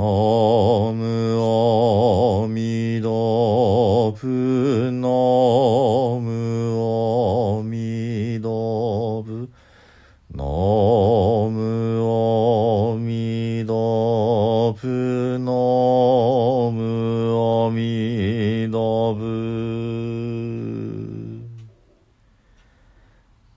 [0.00, 1.36] ム
[2.44, 3.08] アミダ
[4.18, 5.08] ブナ
[6.18, 6.30] ム
[7.58, 9.50] アミダブ
[10.32, 10.42] ナ
[11.50, 13.74] ムアミダ
[14.80, 15.52] ブナ
[16.72, 16.80] ム
[17.36, 18.78] アミダ
[19.12, 19.20] ブ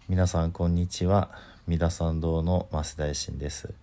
[0.10, 1.32] 皆さんこんにちは。
[1.68, 3.74] 三田参道の増大臣です。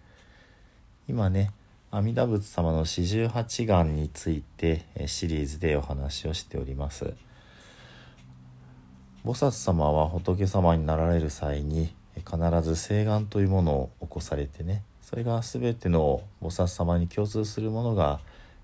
[1.08, 1.52] 今ね
[1.92, 7.14] 阿弥陀仏様の四十八願についてシリーズでお話をしております。
[9.24, 18.20] 菩薩様は仏様になられる際に必ず誓願というものを起こされてねそれが全ての菩薩様に共通するものが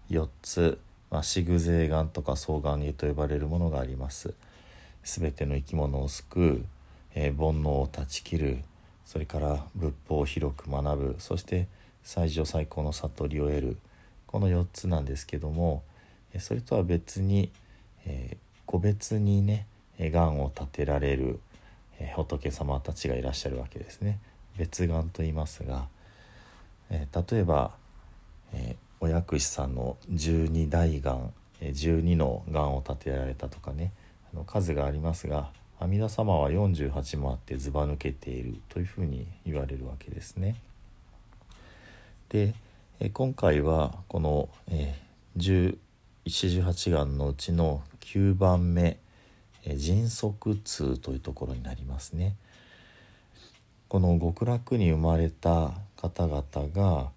[0.08, 0.78] 4つ、
[1.10, 4.34] まあ、四具税願とか双眼芸と呼ばれるものがあります。
[5.02, 6.64] 全ての生き物を救う、
[7.16, 8.58] えー、煩悩を断ち切る
[9.04, 11.66] それから仏法を広く学ぶそして
[12.06, 13.76] 最上最高の悟りを得る
[14.28, 15.82] この4つなんですけども
[16.38, 17.50] それとは別に、
[18.06, 19.66] え、個別にね
[19.98, 21.40] 願を立てられる、
[21.98, 24.20] え、仏様たちがいらっしゃるわけですね
[24.56, 25.88] 別願と言いますが、
[26.90, 27.72] え、例えば、
[28.52, 33.92] えお薬師さんの十二大願12の願を立てられたとかね
[34.32, 40.56] あの数がありますが阿弥陀様は48もあってずば抜けているというふうに言われるわけですね。
[42.28, 42.54] で、
[43.00, 45.76] え今回はこの、えー、
[46.26, 48.98] 18願のうちの9番目、
[49.64, 52.36] え、迅速痛というところになりますね。
[53.88, 56.42] この極楽に生まれた方々
[56.74, 57.10] が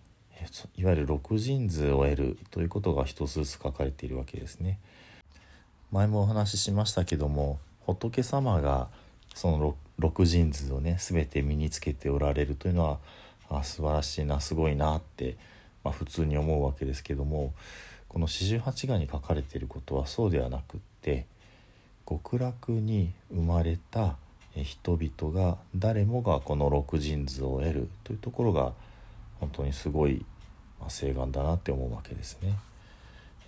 [0.77, 4.79] いわゆる六神図を得るということが一つずつ書かれているわけですね。
[5.91, 8.89] 前もお話ししましたけども仏様が
[9.33, 12.99] その六神図をね全て身につけておられるというのは
[13.49, 15.37] あ素晴らしいなすごいなって、
[15.83, 17.53] まあ、普通に思うわけですけども
[18.07, 21.25] この四十八願に書かれていることはそうではなくって
[22.07, 24.15] 極楽に生まれた
[24.55, 28.73] 人々が誰もがこの六神図を得るというところが
[29.39, 30.25] 本当にすごい、
[30.79, 32.57] ま、請願だなって思うわけですね。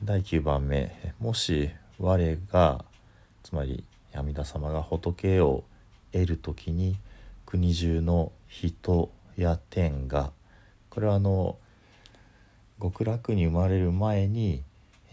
[0.04, 2.86] 第9番目もし我が
[3.44, 3.84] つまり
[4.14, 5.64] 阿弥陀様が仏を
[6.12, 6.98] 得る時に
[7.46, 10.32] 国中の人や天が
[10.90, 11.58] これはあの
[12.82, 14.64] 極楽に生まれる前に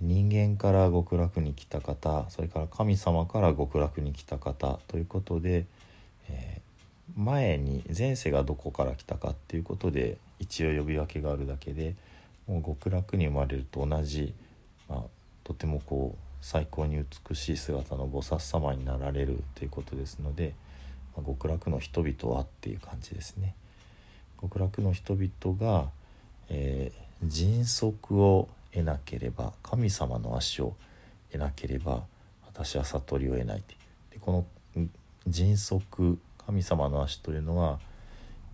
[0.01, 5.67] 人間から極楽に来た方それから神様から極楽に来た方ということで、
[6.29, 11.95] えー、前に前世がどこから来たかっていうことで一応呼び分けがあるだけで
[12.47, 14.33] もう極楽に生まれると同じ、
[14.89, 15.03] まあ、
[15.45, 20.55] とてもこう最高に美しい姿の菩薩様になられるということですので、
[21.17, 23.55] まあ、極楽の人々はっていう感じですね。
[24.41, 25.91] 極楽の人々が、
[26.49, 30.75] えー、迅速を得なければ神様の足を
[31.33, 32.05] 得なければ
[32.47, 33.63] 私は悟りを得ない
[34.11, 34.45] でこ
[34.77, 34.87] の
[35.27, 37.79] 迅速神様の足というのは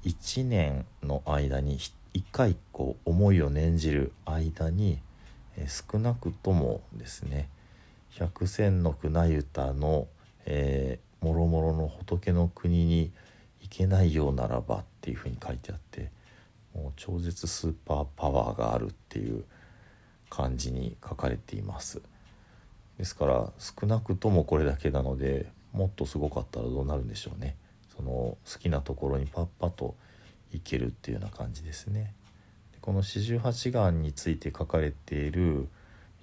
[0.05, 1.79] 1年の間に
[2.13, 4.99] 一回こう思いを念じる間に、
[5.57, 7.49] えー、少なくともですね
[8.11, 10.07] 百戦の船歌の、
[10.47, 13.11] えー、もろもろの仏の国に
[13.65, 16.11] いけないようならばっていうふうに書いてあって
[16.75, 19.45] もう超絶スーパーパワーがあるっていう
[20.29, 22.03] 感じに書かれています。
[22.99, 27.57] ですから少なくともこれだけなのでもっとすごかったらどうなるんでしょうね。
[27.97, 29.95] その好きなところにパッパと
[30.53, 32.13] いけるっていうような感じですね。
[32.73, 35.69] でこの四十八願について書かれている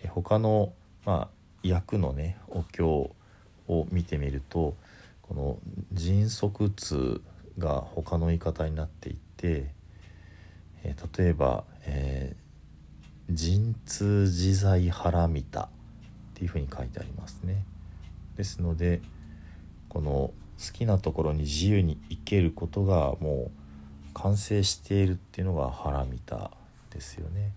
[0.10, 0.74] 他の
[1.06, 1.28] まあ
[1.64, 2.88] 役のねお経
[3.68, 4.76] を見てみると
[5.32, 5.60] この
[5.94, 7.22] 迅速痛
[7.58, 9.72] が他の言い方になっていて、
[10.84, 15.68] えー、例えば、えー、陣痛自在腹見たっ
[16.34, 17.64] ていうふうに書いてありますね。
[18.36, 19.00] ですので
[19.88, 20.34] この好
[20.74, 23.52] きなところに自由に行けることがも
[24.10, 26.52] う完成しているっていうのが腹見た
[26.90, 27.54] ですよね。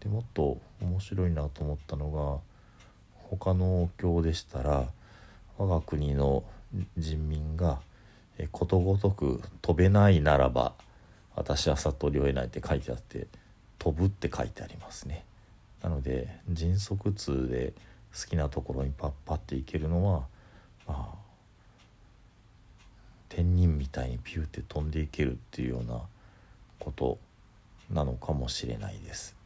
[0.00, 2.38] でもっと面白いなと思ったのが
[3.30, 4.88] 他のお経でしたら
[5.56, 6.44] 我が国の
[6.96, 7.80] 人民が
[8.52, 10.74] ことごとく飛べないならば
[11.34, 13.26] 私は悟りを得ないって書いてあって
[13.78, 15.24] 飛ぶって書いてありますね。
[15.82, 17.72] なので迅速痛で
[18.12, 20.26] 好きなところにパッパっていけるのは
[20.86, 21.18] まあ
[23.28, 26.00] 天人みたいにピューって飛んでいけるっていうような
[26.78, 27.18] こと
[27.90, 29.36] なのかもしれないです。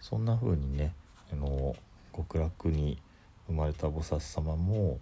[0.00, 0.94] そんな風にね
[1.32, 1.76] あの
[2.14, 2.98] 極楽に
[3.46, 4.98] 生まれた菩薩様も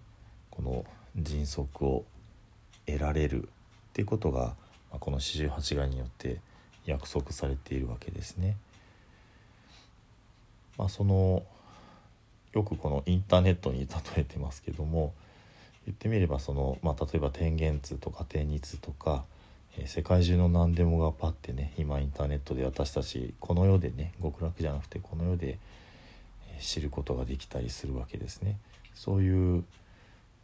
[0.51, 2.05] この迅速を
[2.85, 3.47] 得られるっ
[3.93, 4.55] ていうことが、
[4.91, 6.39] この四十八願によって
[6.85, 8.57] 約束されているわけですね。
[10.77, 11.43] まあ、その
[12.53, 13.87] よくこのインターネットに例
[14.17, 15.13] えてますけども
[15.85, 19.23] 言ってみればその、まあ、例えば天元図とか天日とか、
[19.77, 25.59] えー、世界中の何でもがパッてね今インターネットで私たちこの世でね極楽じゃなくてこの世で、
[26.61, 28.57] 知ることができたりするわけですね。
[28.93, 29.63] そういう、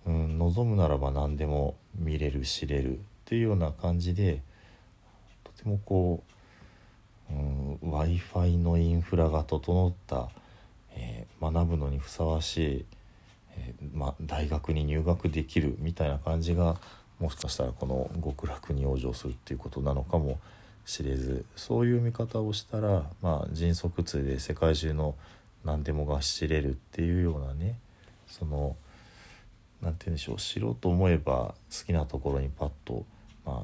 [0.08, 4.42] うん、望むならば何でも見れる知れるっていうような感じで
[5.44, 6.24] とてもこ
[7.30, 10.30] う、うん、w i f i のインフラが整った、
[10.96, 12.86] えー、学ぶのにふさわしい
[13.58, 16.78] えー、ま大学に入学できるみたいな感じが
[17.20, 20.40] もしかしたらこの極楽に往生するっていうことなのかも
[20.86, 25.16] しれずそういう見方をしたら、まあ、迅速通で世界中の
[25.66, 27.80] 何でもが知れるっていうようなね
[28.28, 28.76] その
[29.88, 33.06] 何て言うんでしょう知ろうと思えば好きなところにパッと、
[33.46, 33.64] ま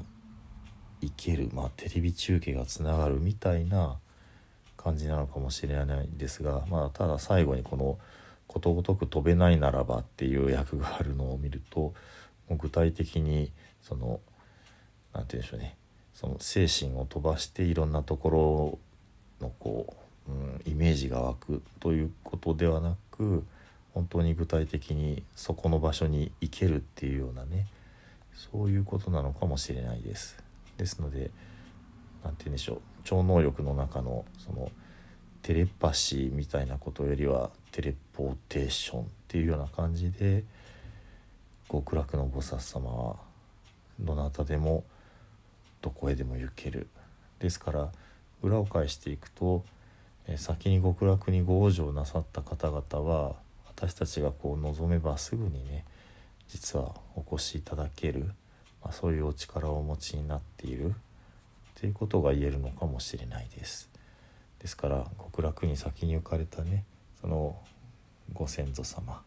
[1.00, 3.98] 行ける、まあ、テレビ中継がつながるみたいな
[4.76, 7.98] 感じなのかもしれないんですが、まあ、ただ最後にこの
[8.46, 11.94] 「ことごとく飛べないならばっていう役があるのを見るとも
[12.50, 13.50] う具体的に
[13.82, 14.20] その
[15.12, 15.76] 何て言うんでしょうね
[16.14, 18.78] その精神を飛ばしていろんなとこ
[19.40, 19.96] ろのこ
[20.28, 23.44] う、うん、イメージが湧くということではなく
[23.94, 27.66] 本当に具体的にそこの場所に行けるっていうようなね
[28.34, 30.36] そういうことなのかもしれないです。
[30.76, 31.30] ですので
[32.24, 34.72] 何て言うんでしょう超能力の中のその
[35.42, 40.42] テレパシーみたいなことよりはテレポーテーションっていうような感じで
[41.70, 43.16] 極楽の菩薩様は
[44.00, 44.84] どなたでも
[45.82, 46.88] どこへでも行ける
[47.38, 47.92] ですから
[48.42, 49.64] 裏を返していくと
[50.36, 53.36] 先に極楽にご往生なさった方々は
[53.76, 55.84] 私たちがこう望めばすぐにね
[56.48, 58.26] 実はお越しいただける、
[58.82, 60.94] まあ、そういうお力をお持ちになっている
[61.74, 63.90] ということが言えるのかもしれないです。
[64.60, 66.84] ですから極楽に先に行かれたね
[67.20, 67.56] その
[68.32, 69.20] ご先祖様、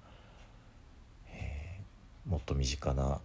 [1.30, 3.20] えー、もっと身近な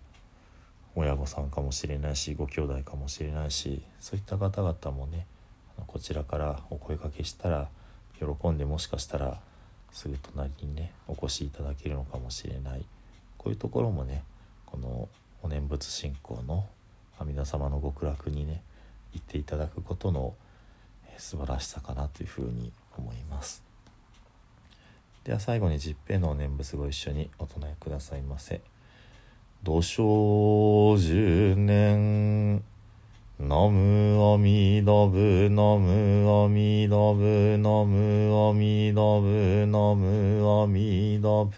[0.95, 5.27] 親御さんかもしれないしご兄弟かもしれないしそういった方々もね
[5.87, 7.69] こちらからお声かけしたら
[8.19, 9.41] 喜んでもしかしたら
[9.93, 12.85] すぐ隣にねお越しいただけるのかもしれない。
[13.39, 14.25] こういうところもね
[14.67, 15.09] この
[15.43, 16.67] お念仏信仰の
[17.19, 18.63] 阿弥陀様の極楽にね
[19.13, 20.35] 行っていただくことの
[21.19, 23.63] 素晴らしさかなというふうに思います。
[25.25, 28.61] では最後に十平のお念仏ご一緒にお唱えくださいませ。
[29.63, 32.65] 土生十年
[33.53, 41.53] ナムアミダブナムアミダブナムアミダブナムアミダブ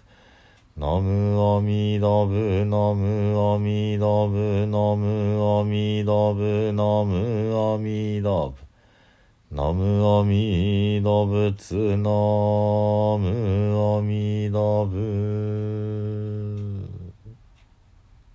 [0.75, 8.55] ナムアミダブナムアミダブナムアミダブナムアミダブ
[9.51, 12.09] ナムアミダブツナ
[13.21, 13.23] ム
[13.95, 16.34] アミダブ